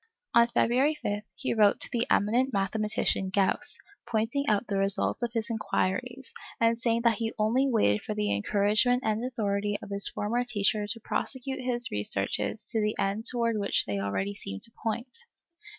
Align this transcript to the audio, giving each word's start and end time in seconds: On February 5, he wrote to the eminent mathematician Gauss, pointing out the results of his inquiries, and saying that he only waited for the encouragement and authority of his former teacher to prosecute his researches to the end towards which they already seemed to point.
On 0.33 0.47
February 0.47 0.95
5, 0.95 1.21
he 1.35 1.53
wrote 1.53 1.79
to 1.81 1.89
the 1.91 2.07
eminent 2.09 2.51
mathematician 2.51 3.29
Gauss, 3.29 3.77
pointing 4.09 4.49
out 4.49 4.65
the 4.65 4.77
results 4.77 5.21
of 5.21 5.33
his 5.33 5.51
inquiries, 5.51 6.33
and 6.59 6.75
saying 6.79 7.01
that 7.03 7.19
he 7.19 7.33
only 7.37 7.67
waited 7.67 8.01
for 8.01 8.15
the 8.15 8.35
encouragement 8.35 9.03
and 9.05 9.23
authority 9.23 9.77
of 9.79 9.91
his 9.91 10.07
former 10.07 10.43
teacher 10.43 10.87
to 10.87 10.99
prosecute 11.01 11.61
his 11.63 11.91
researches 11.91 12.65
to 12.71 12.81
the 12.81 12.95
end 12.97 13.25
towards 13.29 13.59
which 13.59 13.85
they 13.85 13.99
already 13.99 14.33
seemed 14.33 14.63
to 14.63 14.71
point. 14.83 15.17